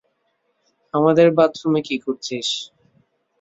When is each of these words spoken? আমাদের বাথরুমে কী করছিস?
আমাদের 0.93 1.27
বাথরুমে 1.37 1.81
কী 1.87 1.95
করছিস? 2.05 2.47